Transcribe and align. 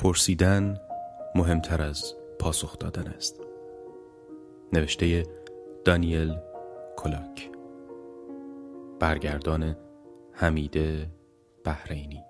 پرسیدن 0.00 0.80
مهمتر 1.34 1.82
از 1.82 2.14
پاسخ 2.38 2.78
دادن 2.78 3.06
است. 3.06 3.40
نوشته 4.72 5.26
دانیل 5.84 6.38
کلاک. 6.96 7.50
برگردان 9.00 9.76
حمیده 10.32 11.10
بحرینی. 11.64 12.24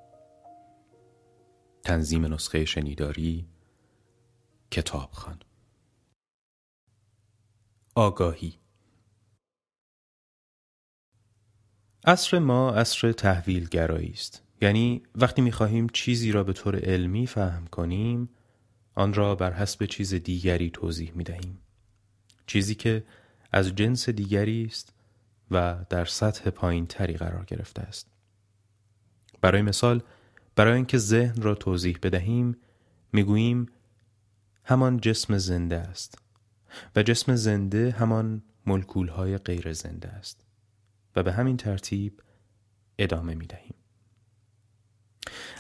تنظیم 1.83 2.35
نسخه 2.35 2.65
شنیداری 2.65 3.49
کتابخان. 4.71 5.39
آگاهی. 7.95 8.59
عصر 12.05 12.39
ما 12.39 12.71
عصر 12.71 13.13
تحویل 13.13 13.69
گرایی 13.69 14.11
است. 14.11 14.50
یعنی 14.61 15.03
وقتی 15.15 15.43
می‌خواهیم 15.43 15.89
چیزی 15.89 16.33
را 16.33 16.45
به 16.45 16.53
طور 16.53 16.77
علمی 16.77 17.27
فهم 17.27 17.67
کنیم 17.67 18.29
آن 18.95 19.15
را 19.15 19.35
بر 19.35 19.53
حسب 19.53 19.85
چیز 19.85 20.15
دیگری 20.15 20.71
توضیح 20.71 21.13
می‌دهیم 21.15 21.59
چیزی 22.47 22.75
که 22.75 23.05
از 23.53 23.75
جنس 23.75 24.09
دیگری 24.09 24.65
است 24.65 24.93
و 25.51 25.85
در 25.91 26.05
سطح 26.05 26.51
پایین 26.51 26.87
تری 26.87 27.15
قرار 27.15 27.45
گرفته 27.45 27.83
است 27.83 28.11
برای 29.41 29.63
مثال 29.63 30.03
برای 30.57 30.75
اینکه 30.75 30.99
ذهن 30.99 31.43
را 31.43 31.55
توضیح 31.55 31.99
بدهیم 32.03 32.57
می‌گوییم 33.13 33.67
همان 34.65 35.01
جسم 35.01 35.39
زنده 35.39 35.77
است 35.77 36.19
و 36.97 37.03
جسم 37.03 37.37
زنده 37.37 37.91
همان 37.91 38.43
ملکول 38.67 39.09
های 39.09 39.39
غیر 39.39 39.73
زنده 39.73 40.09
است 40.09 40.45
و 41.17 41.23
به 41.23 41.33
همین 41.33 41.57
ترتیب 41.57 42.23
ادامه 42.99 43.35
می 43.35 43.47
دهیم. 43.47 43.80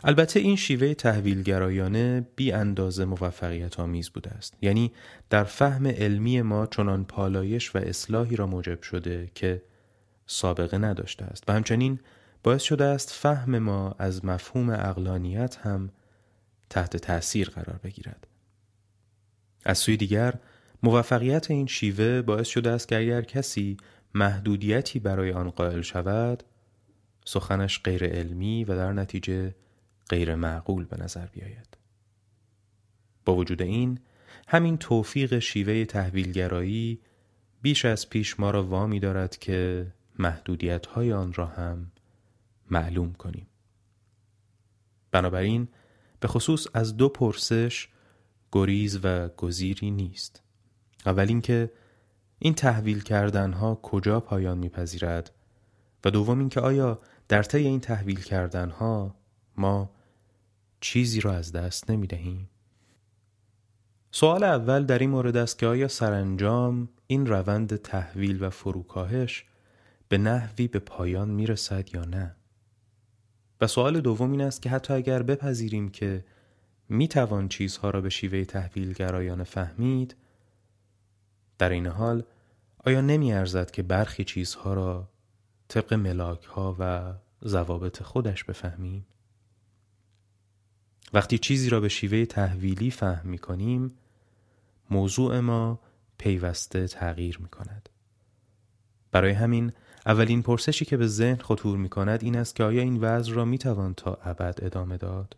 البته 0.05 0.41
این 0.41 0.57
شیوه 0.57 0.95
تحویلگرایانه 0.95 2.27
بی 2.37 2.53
اندازه 2.53 3.05
موفقیت 3.05 3.81
آمیز 3.81 4.11
بوده 4.11 4.31
است. 4.31 4.55
یعنی 4.63 4.93
در 5.31 5.45
فهم 5.45 5.87
علمی 5.87 6.43
ما 6.43 6.67
چنان 6.67 7.05
پالایش 7.05 7.75
و 7.77 7.79
اصلاحی 7.79 8.37
را 8.37 8.47
موجب 8.47 8.83
شده 8.83 9.31
که 9.35 9.63
سابقه 10.27 10.79
نداشته 10.79 11.25
است. 11.25 11.45
و 11.49 11.53
همچنین 11.53 12.01
باعث 12.43 12.63
شده 12.63 12.85
است 12.85 13.11
فهم 13.11 13.59
ما 13.59 13.95
از 13.99 14.25
مفهوم 14.25 14.71
اقلانیت 14.71 15.57
هم 15.57 15.91
تحت 16.71 16.97
تأثیر 16.97 17.51
قرار 17.51 17.81
بگیرد. 17.85 18.27
از 19.65 19.79
سوی 19.79 19.97
دیگر 19.97 20.35
موفقیت 20.83 21.51
این 21.51 21.67
شیوه 21.67 22.23
باعث 22.23 22.49
شده 22.49 22.71
است 22.71 22.89
که 22.89 22.99
اگر 22.99 23.23
کسی 23.23 23.77
محدودیتی 24.15 24.99
برای 24.99 25.33
آن 25.33 25.51
قائل 25.51 25.81
شود 25.81 26.43
سخنش 27.25 27.83
غیر 27.83 28.05
علمی 28.05 28.65
و 28.65 28.77
در 28.77 28.93
نتیجه 28.93 29.55
غیر 30.11 30.35
معقول 30.35 30.85
به 30.85 30.97
نظر 30.97 31.27
بیاید. 31.27 31.79
با 33.25 33.35
وجود 33.37 33.63
این 33.63 34.01
همین 34.49 34.79
توفیق 34.79 35.39
شیوه 35.39 35.85
تحویلگرایی 35.85 37.01
بیش 37.63 37.85
از 37.85 38.11
پیش 38.11 38.41
ما 38.41 38.51
را 38.51 38.65
وامی 38.65 39.01
دارد 39.01 39.37
که 39.37 39.87
محدودیت 40.19 40.87
های 40.87 41.13
آن 41.13 41.33
را 41.33 41.47
هم 41.47 41.93
معلوم 42.71 43.13
کنیم. 43.13 43.47
بنابراین 45.11 45.69
به 46.21 46.29
خصوص 46.29 46.67
از 46.75 46.97
دو 46.97 47.09
پرسش 47.09 47.89
گریز 48.53 49.01
و 49.03 49.29
گزیری 49.29 49.91
نیست. 49.91 50.43
اول 51.07 51.29
اینکه 51.29 51.73
این 52.39 52.55
تحویل 52.55 53.03
کردن 53.03 53.53
ها 53.53 53.75
کجا 53.83 54.21
پایان 54.21 54.59
میپذیرد 54.59 55.33
و 56.05 56.11
دوم 56.11 56.39
اینکه 56.39 56.61
آیا 56.61 57.01
در 57.29 57.43
طی 57.43 57.59
این 57.59 57.81
تحویل 57.81 58.21
کردن 58.21 58.71
ها 58.71 59.15
ما 59.57 59.91
چیزی 60.81 61.21
را 61.21 61.35
از 61.35 61.53
دست 61.53 61.91
نمی 61.91 62.07
دهیم؟ 62.07 62.49
سوال 64.11 64.45
اول 64.45 64.85
در 64.85 64.99
این 64.99 65.11
مورد 65.11 65.37
است 65.37 65.59
که 65.59 65.67
آیا 65.67 65.89
سرانجام 65.89 66.89
این 67.07 67.27
روند 67.27 67.77
تحویل 67.77 68.43
و 68.43 68.51
فروکاهش 68.51 69.45
به 70.09 70.19
نحوی 70.19 70.69
به 70.69 70.79
پایان 70.79 71.31
می 71.31 71.47
رسد 71.47 71.95
یا 71.95 72.05
نه؟ 72.05 72.37
و 73.61 73.67
سوال 73.67 74.01
دوم 74.01 74.31
این 74.31 74.41
است 74.41 74.63
که 74.63 74.71
حتی 74.71 74.95
اگر 74.95 75.23
بپذیریم 75.23 75.89
که 75.89 76.25
می 76.89 77.09
توان 77.09 77.49
چیزها 77.49 77.91
را 77.91 78.01
به 78.01 78.11
شیوه 78.11 78.45
تحویل 78.45 78.93
گرایانه 78.93 79.45
فهمید 79.45 80.17
در 81.59 81.71
این 81.71 81.87
حال 81.87 82.23
آیا 82.85 83.01
نمی 83.01 83.33
ارزد 83.33 83.71
که 83.71 83.83
برخی 83.83 84.25
چیزها 84.25 84.75
را 84.75 85.09
طبق 85.69 85.95
ملاک 85.95 86.45
ها 86.45 86.77
و 86.79 87.15
ضوابط 87.49 88.03
خودش 88.03 88.45
بفهمیم؟ 88.45 89.07
وقتی 91.13 91.39
چیزی 91.39 91.71
را 91.71 91.81
به 91.81 91.89
شیوه 91.89 92.25
تحویلی 92.25 92.91
فهم 92.91 93.29
می 93.29 93.39
کنیم 93.39 93.93
موضوع 94.91 95.41
ما 95.41 95.81
پیوسته 96.19 96.89
تغییر 96.89 97.39
می 97.39 97.49
کند. 97.49 97.89
برای 99.13 99.33
همین 99.33 99.73
اولین 100.07 100.43
پرسشی 100.43 100.85
که 100.85 100.97
به 100.97 101.07
ذهن 101.07 101.37
خطور 101.37 101.79
می 101.79 101.89
کند 101.89 102.25
این 102.25 102.37
است 102.37 102.57
که 102.57 102.65
آیا 102.65 102.83
این 102.83 102.97
وضع 103.01 103.33
را 103.33 103.45
می 103.45 103.59
توان 103.59 103.95
تا 103.95 104.15
ابد 104.15 104.59
ادامه 104.63 104.97
داد؟ 104.97 105.37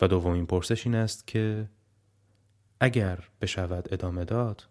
و 0.00 0.08
دومین 0.08 0.46
پرسش 0.46 0.86
این 0.86 0.94
است 0.94 1.26
که 1.26 1.68
اگر 2.80 3.28
بشود 3.40 3.88
ادامه 3.92 4.24
داد 4.24 4.68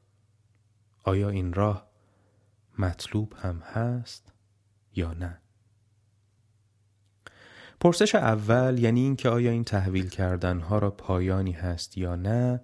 آیا 1.03 1.29
این 1.29 1.53
راه 1.53 1.88
مطلوب 2.79 3.33
هم 3.41 3.59
هست 3.59 4.33
یا 4.95 5.13
نه؟ 5.13 5.41
پرسش 7.79 8.15
اول 8.15 8.79
یعنی 8.79 8.99
اینکه 8.99 9.29
آیا 9.29 9.51
این 9.51 9.63
تحویل 9.63 10.09
کردن 10.09 10.59
ها 10.59 10.79
را 10.79 10.91
پایانی 10.91 11.51
هست 11.51 11.97
یا 11.97 12.15
نه 12.15 12.61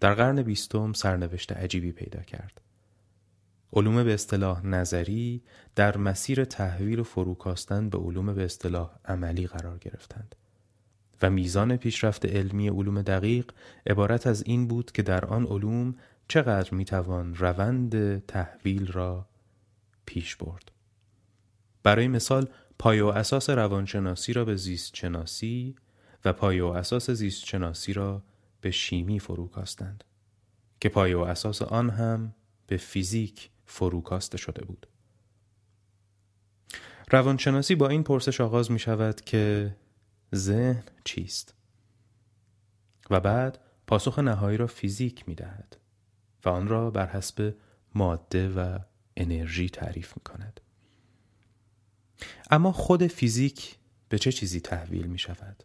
در 0.00 0.14
قرن 0.14 0.42
بیستم 0.42 0.92
سرنوشت 0.92 1.52
عجیبی 1.52 1.92
پیدا 1.92 2.20
کرد. 2.20 2.60
علوم 3.72 4.04
به 4.04 4.14
اصطلاح 4.14 4.66
نظری 4.66 5.42
در 5.74 5.96
مسیر 5.96 6.44
تحویل 6.44 6.98
و 6.98 7.04
فروکاستن 7.04 7.88
به 7.88 7.98
علوم 7.98 8.34
به 8.34 8.44
اصطلاح 8.44 8.90
عملی 9.04 9.46
قرار 9.46 9.78
گرفتند 9.78 10.34
و 11.22 11.30
میزان 11.30 11.76
پیشرفت 11.76 12.26
علمی 12.26 12.68
علوم 12.68 13.02
دقیق 13.02 13.50
عبارت 13.86 14.26
از 14.26 14.42
این 14.46 14.68
بود 14.68 14.92
که 14.92 15.02
در 15.02 15.24
آن 15.24 15.46
علوم 15.46 15.94
چقدر 16.28 16.74
می‌توان 16.74 17.34
روند 17.34 18.18
تحویل 18.26 18.92
را 18.92 19.26
پیش 20.06 20.36
برد. 20.36 20.70
برای 21.82 22.08
مثال 22.08 22.48
پایه 22.78 23.04
و 23.04 23.06
اساس 23.06 23.50
روانشناسی 23.50 24.32
را 24.32 24.44
به 24.44 24.56
زیست 24.56 24.96
شناسی 24.96 25.76
و 26.24 26.32
پایه 26.32 26.64
و 26.64 26.66
اساس 26.66 27.10
زیست 27.10 27.44
شناسی 27.44 27.92
را 27.92 28.22
به 28.60 28.70
شیمی 28.70 29.20
فروکاستند 29.20 30.04
که 30.80 30.88
پایه 30.88 31.16
و 31.16 31.20
اساس 31.20 31.62
آن 31.62 31.90
هم 31.90 32.34
به 32.66 32.76
فیزیک 32.76 33.50
فروکاسته 33.66 34.38
شده 34.38 34.64
بود. 34.64 34.86
روانشناسی 37.10 37.74
با 37.74 37.88
این 37.88 38.02
پرسش 38.02 38.40
آغاز 38.40 38.70
می 38.70 38.78
شود 38.78 39.20
که 39.20 39.76
ذهن 40.34 40.82
چیست؟ 41.04 41.54
و 43.10 43.20
بعد 43.20 43.58
پاسخ 43.86 44.18
نهایی 44.18 44.56
را 44.56 44.66
فیزیک 44.66 45.28
می 45.28 45.34
دهد 45.34 45.76
و 46.44 46.48
آن 46.48 46.68
را 46.68 46.90
بر 46.90 47.06
حسب 47.06 47.54
ماده 47.94 48.48
و 48.48 48.78
انرژی 49.16 49.70
تعریف 49.70 50.16
می 50.16 50.22
کند. 50.22 50.60
اما 52.50 52.72
خود 52.72 53.06
فیزیک 53.06 53.76
به 54.08 54.18
چه 54.18 54.32
چیزی 54.32 54.60
تحویل 54.60 55.06
می 55.06 55.18
شود؟ 55.18 55.62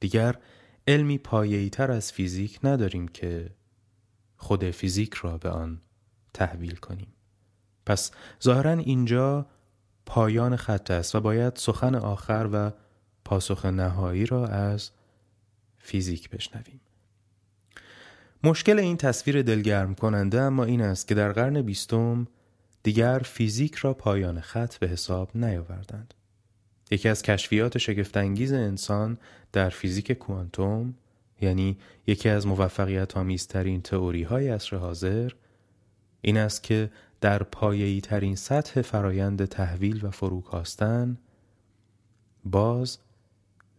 دیگر 0.00 0.38
علمی 0.86 1.18
پایه‌ای 1.18 1.70
تر 1.70 1.90
از 1.90 2.12
فیزیک 2.12 2.58
نداریم 2.64 3.08
که 3.08 3.50
خود 4.36 4.70
فیزیک 4.70 5.14
را 5.14 5.38
به 5.38 5.50
آن 5.50 5.80
تحویل 6.34 6.76
کنیم. 6.76 7.12
پس 7.86 8.10
ظاهرا 8.42 8.72
اینجا 8.72 9.46
پایان 10.06 10.56
خط 10.56 10.90
است 10.90 11.14
و 11.14 11.20
باید 11.20 11.56
سخن 11.56 11.94
آخر 11.94 12.48
و 12.52 12.72
پاسخ 13.24 13.66
نهایی 13.66 14.26
را 14.26 14.46
از 14.46 14.90
فیزیک 15.78 16.30
بشنویم. 16.30 16.80
مشکل 18.42 18.78
این 18.78 18.96
تصویر 18.96 19.42
دلگرم 19.42 19.94
کننده 19.94 20.40
اما 20.40 20.64
این 20.64 20.82
است 20.82 21.08
که 21.08 21.14
در 21.14 21.32
قرن 21.32 21.62
بیستم 21.62 22.26
دیگر 22.86 23.18
فیزیک 23.18 23.74
را 23.74 23.94
پایان 23.94 24.40
خط 24.40 24.76
به 24.76 24.88
حساب 24.88 25.30
نیاوردند. 25.34 26.14
یکی 26.90 27.08
از 27.08 27.22
کشفیات 27.22 27.78
شگفتانگیز 27.78 28.52
انسان 28.52 29.18
در 29.52 29.68
فیزیک 29.68 30.12
کوانتوم 30.12 30.94
یعنی 31.40 31.78
یکی 32.06 32.28
از 32.28 32.46
موفقیت 32.46 33.16
آمیزترین 33.16 33.82
تئوری 33.82 34.22
های 34.22 34.48
عصر 34.48 34.76
حاضر 34.76 35.32
این 36.20 36.36
است 36.36 36.62
که 36.62 36.90
در 37.20 37.42
پایه‌ای 37.42 38.00
ترین 38.00 38.36
سطح 38.36 38.82
فرایند 38.82 39.44
تحویل 39.44 40.06
و 40.06 40.10
فروکاستن 40.10 41.18
باز 42.44 42.98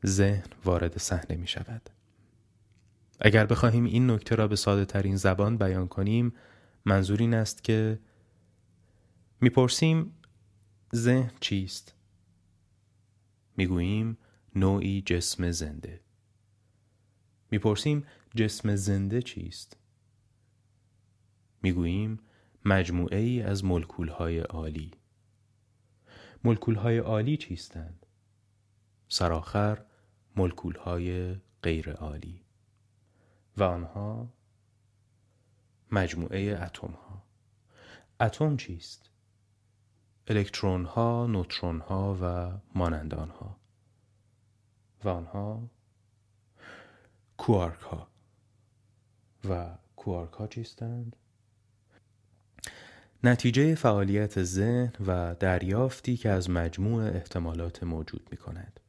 ذهن 0.06 0.48
وارد 0.66 0.98
صحنه 0.98 1.38
می 1.38 1.48
شود. 1.48 1.90
اگر 3.20 3.46
بخواهیم 3.46 3.86
این 3.86 4.12
نکته 4.12 4.36
را 4.36 4.48
به 4.48 4.56
ساده 4.56 4.86
ترین 4.86 5.16
زبان 5.16 5.58
بیان 5.58 5.88
کنیم 5.88 6.34
منظور 6.86 7.20
این 7.20 7.34
است 7.34 7.64
که 7.64 8.00
می‌پرسیم 9.42 10.14
ذهن 10.96 11.32
چیست؟ 11.40 11.96
می‌گوییم 13.58 14.18
نوعی 14.56 15.02
جسم 15.02 15.52
زنده 15.52 16.02
می‌پرسیم 17.52 18.06
جسم 18.36 18.76
زنده 18.76 19.22
چیست؟ 19.22 19.78
می‌گوییم 21.62 22.20
مجموعه 22.66 23.18
ای 23.18 23.42
از 23.42 23.66
ملکول 23.66 24.08
های 24.10 24.40
عالی 24.40 24.92
ملکول 26.44 26.76
های 26.76 26.98
عالی 26.98 27.38
چیستند؟ 27.38 28.06
سرآخر 29.08 29.86
ملکول 30.36 30.76
های 30.76 31.36
غیر 31.64 31.92
عالی 31.92 32.42
و 33.58 33.64
آنها 33.64 34.34
مجموعه 35.92 36.60
اتم 36.64 36.92
ها 36.92 37.24
اتم 38.20 38.58
چیست؟ 38.58 39.10
الکترون 40.28 40.86
ها، 40.86 41.28
نوترون 41.28 41.80
ها 41.80 42.18
و 42.22 42.52
مانند 42.78 43.14
آنها 43.14 43.58
و 45.04 45.10
آنها 45.10 45.70
کوارک 47.38 47.80
ها 47.80 48.08
و 49.50 49.78
کوارک 49.96 50.34
ها 50.34 50.48
چیستند؟ 50.48 51.16
نتیجه 53.24 53.76
فعالیت 53.76 54.44
ذهن 54.44 54.94
و 55.08 55.36
دریافتی 55.36 56.18
که 56.18 56.30
از 56.30 56.50
مجموع 56.50 57.04
احتمالات 57.04 57.84
موجود 57.84 58.28
می 58.32 58.38
کند. 58.38 58.80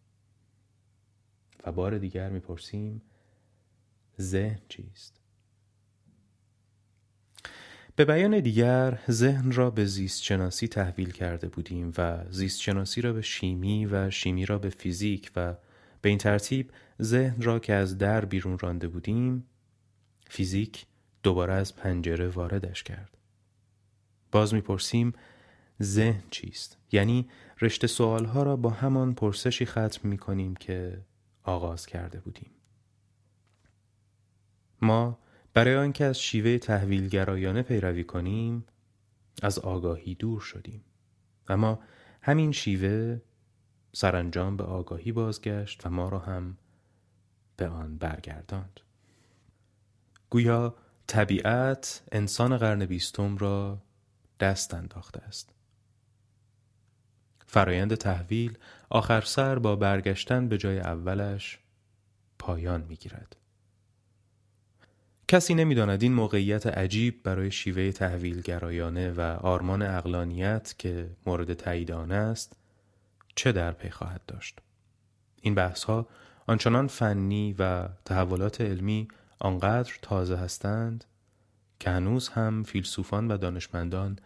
و 1.65 1.73
بار 1.73 1.99
دیگر 1.99 2.31
می‌پرسیم 2.31 3.03
ذهن 4.21 4.61
چیست؟ 4.69 5.21
به 7.99 8.05
بیان 8.05 8.41
دیگر 8.41 8.99
ذهن 9.11 9.53
را 9.53 9.71
به 9.71 9.85
زیست 9.85 10.23
شناسی 10.23 10.69
تحویل 10.69 11.11
کرده 11.11 11.49
بودیم 11.49 11.93
و 11.99 12.25
زیست 12.31 12.61
شناسی 12.61 13.01
را 13.01 13.13
به 13.13 13.23
شیمی 13.23 13.87
و 13.87 14.11
شیمی 14.11 14.47
را 14.47 14.59
به 14.59 14.69
فیزیک 14.69 15.31
و 15.37 15.55
به 16.01 16.09
این 16.09 16.19
ترتیب 16.19 16.71
ذهن 17.03 17.43
را 17.43 17.59
که 17.59 17.75
از 17.75 17.99
در 17.99 18.25
بیرون 18.25 18.59
رانده 18.59 18.89
بودیم 18.89 19.45
فیزیک 20.27 20.87
دوباره 21.23 21.53
از 21.53 21.77
پنجره 21.77 22.29
واردش 22.29 22.83
کرد. 22.83 23.17
باز 24.33 24.55
می‌پرسیم 24.55 25.13
ذهن 25.83 26.23
چیست؟ 26.31 26.79
یعنی 26.93 27.29
رشته 27.61 27.87
سوالها 27.87 28.43
را 28.43 28.57
با 28.57 28.71
همان 28.71 29.15
پرسشی 29.15 29.67
ختم 29.67 30.09
می 30.09 30.19
کنیم 30.19 30.55
که 30.55 31.01
آغاز 31.43 31.87
کرده 31.87 32.21
بودیم. 32.21 32.51
ما 34.83 35.19
برای 35.59 35.77
آنکه 35.77 36.05
از 36.05 36.21
شیوه 36.21 36.59
تحویلگرایانه 36.59 37.63
پیروی 37.63 38.05
کنیم 38.05 38.65
از 39.43 39.59
آگاهی 39.59 40.15
دور 40.15 40.41
شدیم. 40.41 40.85
اما 41.49 41.79
همین 42.23 42.53
شیوه 42.53 43.21
سرانجام 43.93 44.57
به 44.57 44.65
آگاهی 44.65 45.13
بازگشت 45.13 45.87
و 45.87 45.91
ما 45.91 46.09
را 46.09 46.19
هم 46.19 46.59
به 47.57 47.69
آن 47.69 47.99
برگرداند. 47.99 48.81
گویا 50.31 50.75
طبیعت 51.07 52.03
انسان 52.13 52.57
قرن 52.57 52.87
بیستم 52.87 53.37
را 53.37 53.83
دست 54.41 54.75
انداخته 54.75 55.21
است. 55.21 55.51
فرایند 57.47 57.95
تحویل 57.95 58.59
آخر 58.91 59.21
سر 59.21 59.59
با 59.59 59.77
برگشتن 59.77 60.49
به 60.49 60.59
جای 60.59 60.81
اولش 60.81 61.59
پایان 62.39 62.83
می 62.83 62.97
گیرد. 62.97 63.37
کسی 65.29 65.55
نمی‌داند 65.55 66.03
این 66.03 66.13
موقعیت 66.13 66.67
عجیب 66.67 67.23
برای 67.23 67.51
شیوه 67.51 67.93
تحویل 67.93 68.41
گرایانه 68.41 69.11
و 69.11 69.21
آرمان 69.21 69.83
اقلانیت 69.83 70.75
که 70.79 71.11
مورد 71.27 71.55
تایید 71.55 71.93
آن 71.93 72.13
است 72.13 72.57
چه 73.35 73.53
در 73.53 73.73
پی 73.73 73.91
خواهد 73.91 74.21
داشت. 74.27 74.59
این 75.41 75.55
بحث 75.55 75.85
ها 75.85 76.09
آنچنان 76.47 76.87
فنی 76.87 77.55
و 77.59 77.89
تحولات 78.05 78.61
علمی 78.61 79.09
آنقدر 79.39 79.93
تازه 80.03 80.37
هستند 80.37 81.05
که 81.81 81.91
هنوز 81.91 82.29
هم 82.29 82.63
فیلسوفان 82.63 83.29
و 83.29 83.37
دانشمندان 83.37 84.19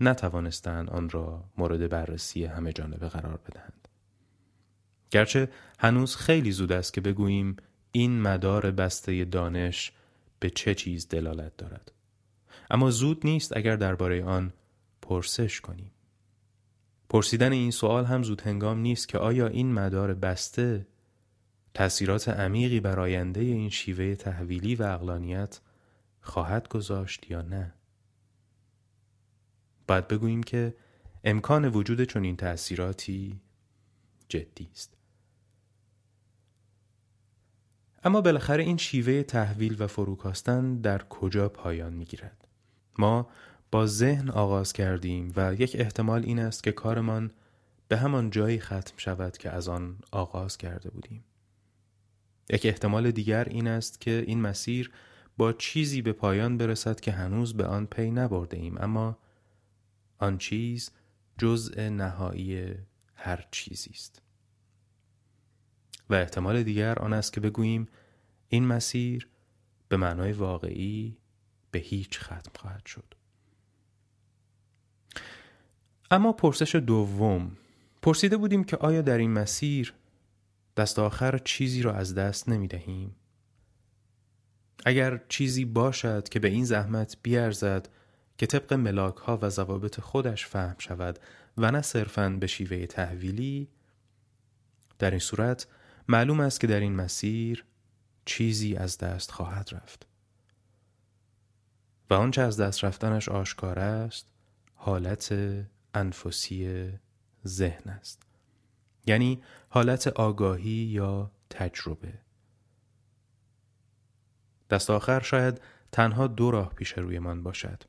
نتوانستند 0.00 0.90
آن 0.90 1.10
را 1.10 1.44
مورد 1.58 1.88
بررسی 1.88 2.44
همه 2.44 2.72
جانبه 2.72 3.08
قرار 3.08 3.40
بدهند. 3.48 3.88
گرچه 5.10 5.48
هنوز 5.78 6.16
خیلی 6.16 6.52
زود 6.52 6.72
است 6.72 6.92
که 6.92 7.00
بگوییم 7.00 7.56
این 7.92 8.22
مدار 8.22 8.70
بسته 8.70 9.24
دانش 9.24 9.92
به 10.46 10.50
چه 10.50 10.74
چیز 10.74 11.08
دلالت 11.08 11.56
دارد. 11.56 11.92
اما 12.70 12.90
زود 12.90 13.26
نیست 13.26 13.56
اگر 13.56 13.76
درباره 13.76 14.24
آن 14.24 14.52
پرسش 15.02 15.60
کنیم. 15.60 15.90
پرسیدن 17.08 17.52
این 17.52 17.70
سوال 17.70 18.04
هم 18.04 18.22
زود 18.22 18.40
هنگام 18.40 18.78
نیست 18.78 19.08
که 19.08 19.18
آیا 19.18 19.46
این 19.46 19.72
مدار 19.72 20.14
بسته 20.14 20.86
تأثیرات 21.74 22.28
عمیقی 22.28 22.80
بر 22.80 23.00
آینده 23.00 23.40
این 23.40 23.70
شیوه 23.70 24.14
تحویلی 24.14 24.74
و 24.74 24.82
اقلانیت 24.82 25.60
خواهد 26.20 26.68
گذاشت 26.68 27.30
یا 27.30 27.42
نه؟ 27.42 27.74
باید 29.88 30.08
بگوییم 30.08 30.42
که 30.42 30.74
امکان 31.24 31.68
وجود 31.68 32.04
چنین 32.04 32.36
تأثیراتی 32.36 33.40
جدی 34.28 34.68
است. 34.72 34.96
اما 38.06 38.20
بالاخره 38.20 38.62
این 38.62 38.76
شیوه 38.76 39.22
تحویل 39.22 39.76
و 39.78 39.86
فروکاستن 39.86 40.76
در 40.76 41.02
کجا 41.02 41.48
پایان 41.48 41.92
می 41.92 42.04
گیرد؟ 42.04 42.48
ما 42.98 43.28
با 43.70 43.86
ذهن 43.86 44.30
آغاز 44.30 44.72
کردیم 44.72 45.32
و 45.36 45.54
یک 45.54 45.76
احتمال 45.78 46.24
این 46.24 46.38
است 46.38 46.62
که 46.62 46.72
کارمان 46.72 47.30
به 47.88 47.96
همان 47.96 48.30
جایی 48.30 48.60
ختم 48.60 48.94
شود 48.96 49.36
که 49.36 49.50
از 49.50 49.68
آن 49.68 49.98
آغاز 50.10 50.58
کرده 50.58 50.90
بودیم. 50.90 51.24
یک 52.50 52.66
احتمال 52.66 53.10
دیگر 53.10 53.44
این 53.44 53.66
است 53.66 54.00
که 54.00 54.24
این 54.26 54.40
مسیر 54.40 54.90
با 55.36 55.52
چیزی 55.52 56.02
به 56.02 56.12
پایان 56.12 56.58
برسد 56.58 57.00
که 57.00 57.12
هنوز 57.12 57.54
به 57.54 57.66
آن 57.66 57.86
پی 57.86 58.10
نبرده 58.10 58.56
ایم 58.56 58.78
اما 58.78 59.18
آن 60.18 60.38
چیز 60.38 60.90
جزء 61.38 61.88
نهایی 61.88 62.74
هر 63.14 63.46
چیزی 63.50 63.90
است 63.90 64.25
و 66.10 66.14
احتمال 66.14 66.62
دیگر 66.62 66.98
آن 66.98 67.12
است 67.12 67.32
که 67.32 67.40
بگوییم 67.40 67.88
این 68.48 68.66
مسیر 68.66 69.28
به 69.88 69.96
معنای 69.96 70.32
واقعی 70.32 71.16
به 71.70 71.78
هیچ 71.78 72.20
ختم 72.20 72.52
خواهد 72.58 72.86
شد 72.86 73.14
اما 76.10 76.32
پرسش 76.32 76.74
دوم 76.74 77.56
پرسیده 78.02 78.36
بودیم 78.36 78.64
که 78.64 78.76
آیا 78.76 79.02
در 79.02 79.18
این 79.18 79.32
مسیر 79.32 79.94
دست 80.76 80.98
آخر 80.98 81.38
چیزی 81.38 81.82
را 81.82 81.94
از 81.94 82.14
دست 82.14 82.48
نمی 82.48 82.68
دهیم؟ 82.68 83.16
اگر 84.84 85.20
چیزی 85.28 85.64
باشد 85.64 86.28
که 86.28 86.40
به 86.40 86.48
این 86.48 86.64
زحمت 86.64 87.16
بیارزد 87.22 87.88
که 88.38 88.46
طبق 88.46 88.72
ملاک 88.72 89.16
ها 89.16 89.38
و 89.42 89.50
ضوابط 89.50 90.00
خودش 90.00 90.46
فهم 90.46 90.76
شود 90.78 91.18
و 91.58 91.70
نه 91.70 91.82
صرفاً 91.82 92.28
به 92.40 92.46
شیوه 92.46 92.86
تحویلی 92.86 93.68
در 94.98 95.10
این 95.10 95.20
صورت 95.20 95.66
معلوم 96.08 96.40
است 96.40 96.60
که 96.60 96.66
در 96.66 96.80
این 96.80 96.96
مسیر 96.96 97.64
چیزی 98.24 98.76
از 98.76 98.98
دست 98.98 99.30
خواهد 99.30 99.68
رفت. 99.72 100.06
و 102.10 102.14
آنچه 102.14 102.42
از 102.42 102.60
دست 102.60 102.84
رفتنش 102.84 103.28
آشکار 103.28 103.78
است 103.78 104.26
حالت 104.74 105.34
انفسی 105.94 106.88
ذهن 107.46 107.90
است. 107.90 108.22
یعنی 109.06 109.42
حالت 109.68 110.06
آگاهی 110.06 110.70
یا 110.70 111.30
تجربه. 111.50 112.12
دست 114.70 114.90
آخر 114.90 115.20
شاید 115.20 115.60
تنها 115.92 116.26
دو 116.26 116.50
راه 116.50 116.74
پیش 116.74 116.92
رویمان 116.92 117.42
باشد. 117.42 117.82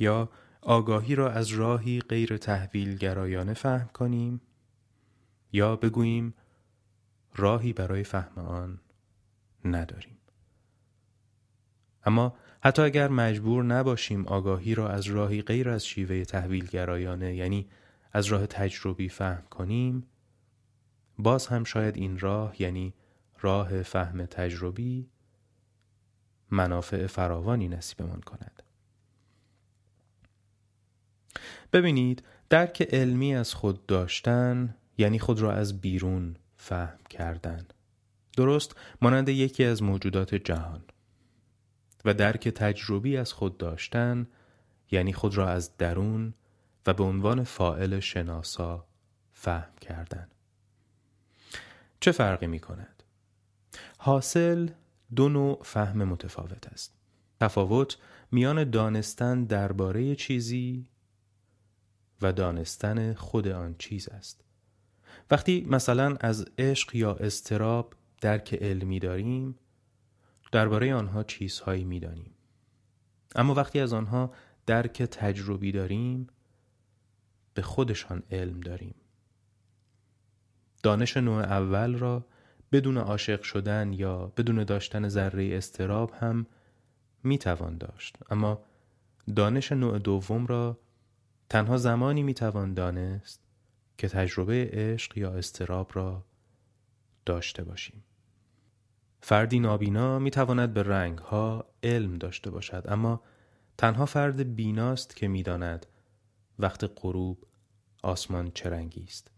یا 0.00 0.30
آگاهی 0.62 1.14
را 1.14 1.30
از 1.30 1.48
راهی 1.48 2.00
غیر 2.00 2.36
تحویل 2.36 2.96
گرایانه 2.96 3.54
فهم 3.54 3.88
کنیم 3.88 4.40
یا 5.52 5.76
بگوییم 5.76 6.34
راهی 7.34 7.72
برای 7.72 8.04
فهم 8.04 8.42
آن 8.42 8.80
نداریم. 9.64 10.16
اما 12.04 12.34
حتی 12.62 12.82
اگر 12.82 13.08
مجبور 13.08 13.64
نباشیم 13.64 14.26
آگاهی 14.26 14.74
را 14.74 14.88
از 14.88 15.06
راهی 15.06 15.42
غیر 15.42 15.68
از 15.68 15.86
شیوه 15.86 16.24
تحویل 16.24 16.66
گرایانه 16.66 17.34
یعنی 17.34 17.68
از 18.12 18.26
راه 18.26 18.46
تجربی 18.46 19.08
فهم 19.08 19.42
کنیم 19.50 20.06
باز 21.18 21.46
هم 21.46 21.64
شاید 21.64 21.96
این 21.96 22.18
راه 22.18 22.62
یعنی 22.62 22.94
راه 23.40 23.82
فهم 23.82 24.26
تجربی 24.26 25.08
منافع 26.50 27.06
فراوانی 27.06 27.68
نصیبمان 27.68 28.20
کند. 28.20 28.62
ببینید 31.72 32.22
درک 32.48 32.82
علمی 32.82 33.34
از 33.34 33.54
خود 33.54 33.86
داشتن 33.86 34.74
یعنی 34.98 35.18
خود 35.18 35.40
را 35.40 35.52
از 35.52 35.80
بیرون 35.80 36.36
فهم 36.60 36.98
کردن. 37.10 37.66
درست 38.36 38.76
مانند 39.02 39.28
یکی 39.28 39.64
از 39.64 39.82
موجودات 39.82 40.34
جهان. 40.34 40.82
و 42.04 42.14
درک 42.14 42.48
تجربی 42.48 43.16
از 43.16 43.32
خود 43.32 43.58
داشتن 43.58 44.26
یعنی 44.90 45.12
خود 45.12 45.36
را 45.36 45.48
از 45.48 45.76
درون 45.76 46.34
و 46.86 46.94
به 46.94 47.04
عنوان 47.04 47.44
فائل 47.44 48.00
شناسا 48.00 48.86
فهم 49.32 49.72
کردن. 49.80 50.28
چه 52.00 52.12
فرقی 52.12 52.46
می 52.46 52.60
کند؟ 52.60 53.02
حاصل 53.98 54.68
دو 55.16 55.28
نوع 55.28 55.60
فهم 55.62 56.04
متفاوت 56.04 56.66
است. 56.66 56.94
تفاوت 57.40 57.96
میان 58.32 58.70
دانستن 58.70 59.44
درباره 59.44 60.14
چیزی 60.14 60.86
و 62.22 62.32
دانستن 62.32 63.14
خود 63.14 63.48
آن 63.48 63.74
چیز 63.78 64.08
است. 64.08 64.49
وقتی 65.30 65.66
مثلا 65.68 66.16
از 66.20 66.46
عشق 66.58 66.94
یا 66.94 67.14
استراب 67.14 67.94
درک 68.20 68.54
علمی 68.54 68.98
داریم 68.98 69.58
درباره 70.52 70.94
آنها 70.94 71.22
چیزهایی 71.22 71.84
می‌دانیم. 71.84 72.34
اما 73.34 73.54
وقتی 73.54 73.80
از 73.80 73.92
آنها 73.92 74.32
درک 74.66 75.02
تجربی 75.02 75.72
داریم 75.72 76.26
به 77.54 77.62
خودشان 77.62 78.22
علم 78.30 78.60
داریم. 78.60 78.94
دانش 80.82 81.16
نوع 81.16 81.42
اول 81.42 81.94
را 81.94 82.26
بدون 82.72 82.96
عاشق 82.96 83.42
شدن 83.42 83.92
یا 83.92 84.32
بدون 84.36 84.64
داشتن 84.64 85.08
ذره 85.08 85.56
استراب 85.56 86.12
هم 86.20 86.46
می 87.22 87.38
توان 87.38 87.78
داشت. 87.78 88.16
اما 88.30 88.64
دانش 89.36 89.72
نوع 89.72 89.98
دوم 89.98 90.46
را 90.46 90.78
تنها 91.48 91.76
زمانی 91.76 92.22
می 92.22 92.34
توان 92.34 92.74
دانست 92.74 93.49
که 94.00 94.08
تجربه 94.08 94.70
عشق 94.72 95.18
یا 95.18 95.32
استراب 95.32 95.90
را 95.94 96.24
داشته 97.26 97.64
باشیم. 97.64 98.04
فردی 99.20 99.60
نابینا 99.60 100.18
می 100.18 100.30
تواند 100.30 100.74
به 100.74 100.82
رنگ 100.82 101.18
ها 101.18 101.64
علم 101.82 102.18
داشته 102.18 102.50
باشد 102.50 102.84
اما 102.88 103.22
تنها 103.78 104.06
فرد 104.06 104.54
بیناست 104.56 105.16
که 105.16 105.28
می 105.28 105.42
داند 105.42 105.86
وقت 106.58 106.92
غروب 106.96 107.46
آسمان 108.02 108.50
چه 108.50 108.70
رنگی 108.70 109.04
است. 109.04 109.30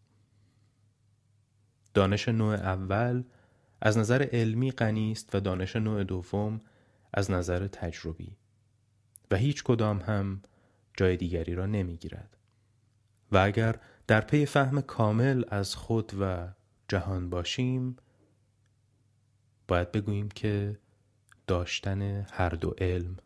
دانش 1.94 2.28
نوع 2.28 2.54
اول 2.54 3.24
از 3.80 3.98
نظر 3.98 4.28
علمی 4.32 4.70
غنی 4.70 5.12
است 5.12 5.34
و 5.34 5.40
دانش 5.40 5.76
نوع 5.76 6.04
دوم 6.04 6.60
از 7.14 7.30
نظر 7.30 7.66
تجربی. 7.66 8.36
و 9.30 9.36
هیچ 9.36 9.64
کدام 9.64 9.98
هم 9.98 10.42
جای 10.96 11.16
دیگری 11.16 11.54
را 11.54 11.66
نمی 11.66 11.96
گیرد. 11.96 12.36
و 13.32 13.38
اگر 13.38 13.80
در 14.12 14.20
پی 14.20 14.46
فهم 14.46 14.80
کامل 14.80 15.44
از 15.48 15.74
خود 15.74 16.12
و 16.20 16.48
جهان 16.88 17.30
باشیم 17.30 17.96
باید 19.68 19.92
بگوییم 19.92 20.28
که 20.28 20.78
داشتن 21.46 22.26
هر 22.32 22.48
دو 22.48 22.74
علم 22.78 23.16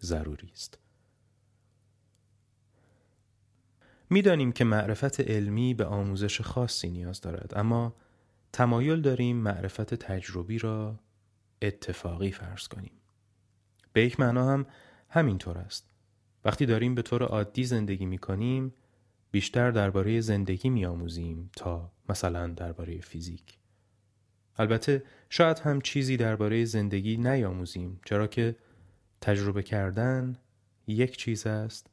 ضروری 0.00 0.50
است. 0.52 0.78
می‌دانیم 4.10 4.52
که 4.52 4.64
معرفت 4.64 5.20
علمی 5.20 5.74
به 5.74 5.84
آموزش 5.84 6.40
خاصی 6.40 6.90
نیاز 6.90 7.20
دارد 7.20 7.52
اما 7.56 7.94
تمایل 8.52 9.00
داریم 9.00 9.36
معرفت 9.36 9.94
تجربی 9.94 10.58
را 10.58 10.98
اتفاقی 11.62 12.32
فرض 12.32 12.68
کنیم. 12.68 13.00
به 13.92 14.04
یک 14.04 14.20
معنا 14.20 14.52
هم 14.52 14.66
همینطور 15.08 15.58
است. 15.58 15.86
وقتی 16.44 16.66
داریم 16.66 16.94
به 16.94 17.02
طور 17.02 17.22
عادی 17.22 17.64
زندگی 17.64 18.06
می 18.06 18.18
کنیم 18.18 18.74
بیشتر 19.32 19.70
درباره 19.70 20.20
زندگی 20.20 20.70
می 20.70 20.86
آموزیم 20.86 21.50
تا 21.56 21.92
مثلا 22.08 22.46
درباره 22.46 23.00
فیزیک 23.00 23.58
البته 24.56 25.02
شاید 25.30 25.58
هم 25.58 25.80
چیزی 25.80 26.16
درباره 26.16 26.64
زندگی 26.64 27.16
نیاموزیم 27.16 28.00
چرا 28.04 28.26
که 28.26 28.56
تجربه 29.20 29.62
کردن 29.62 30.36
یک 30.86 31.16
چیز 31.16 31.46
است 31.46 31.90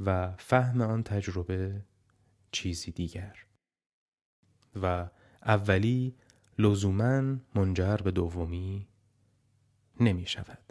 و 0.00 0.34
فهم 0.38 0.80
آن 0.80 1.02
تجربه 1.02 1.84
چیزی 2.52 2.92
دیگر 2.92 3.36
و 4.82 5.08
اولی 5.42 6.14
لزوما 6.58 7.36
منجر 7.54 7.96
به 7.96 8.10
دومی 8.10 8.88
نمی 10.00 10.26
شود. 10.26 10.67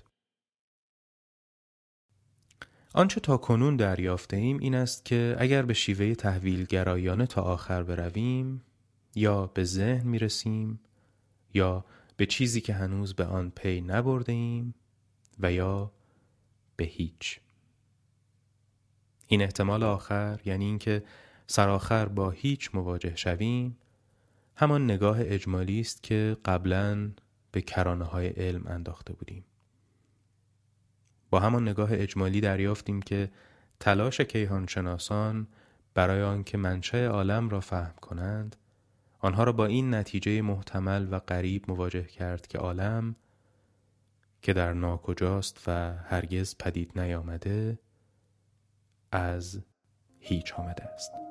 آنچه 2.97 3.19
تا 3.19 3.37
کنون 3.37 3.75
دریافته 3.75 4.37
ایم 4.37 4.57
این 4.57 4.75
است 4.75 5.05
که 5.05 5.35
اگر 5.39 5.61
به 5.61 5.73
شیوه 5.73 6.15
تحویل 6.15 6.63
گرایانه 6.63 7.25
تا 7.25 7.41
آخر 7.41 7.83
برویم 7.83 8.61
یا 9.15 9.47
به 9.47 9.63
ذهن 9.63 10.07
می 10.07 10.19
رسیم 10.19 10.79
یا 11.53 11.85
به 12.17 12.25
چیزی 12.25 12.61
که 12.61 12.73
هنوز 12.73 13.13
به 13.13 13.25
آن 13.25 13.49
پی 13.55 13.81
نبرده 13.81 14.31
ایم 14.31 14.73
و 15.39 15.51
یا 15.51 15.91
به 16.75 16.83
هیچ. 16.83 17.39
این 19.27 19.41
احتمال 19.41 19.83
آخر 19.83 20.39
یعنی 20.45 20.65
اینکه 20.65 21.03
سرآخر 21.47 22.05
با 22.05 22.29
هیچ 22.29 22.69
مواجه 22.73 23.15
شویم 23.15 23.77
همان 24.55 24.83
نگاه 24.83 25.17
اجمالی 25.19 25.79
است 25.79 26.03
که 26.03 26.37
قبلا 26.45 27.11
به 27.51 27.61
کرانه 27.61 28.05
های 28.05 28.27
علم 28.27 28.63
انداخته 28.67 29.13
بودیم. 29.13 29.43
با 31.29 31.39
همان 31.39 31.67
نگاه 31.67 31.89
اجمالی 31.91 32.41
دریافتیم 32.41 33.01
که 33.01 33.29
تلاش 33.79 34.21
کیهانشناسان 34.21 35.47
برای 35.93 36.23
آنکه 36.23 36.57
منشأ 36.57 37.07
عالم 37.07 37.49
را 37.49 37.59
فهم 37.59 37.93
کنند 38.01 38.55
آنها 39.19 39.43
را 39.43 39.51
با 39.51 39.65
این 39.65 39.93
نتیجه 39.93 40.41
محتمل 40.41 41.07
و 41.11 41.19
غریب 41.19 41.71
مواجه 41.71 42.03
کرد 42.03 42.47
که 42.47 42.57
عالم 42.57 43.15
که 44.41 44.53
در 44.53 44.73
ناکجاست 44.73 45.63
و 45.67 45.71
هرگز 45.93 46.55
پدید 46.59 46.99
نیامده 46.99 47.79
از 49.11 49.61
هیچ 50.19 50.53
آمده 50.53 50.83
است. 50.83 51.26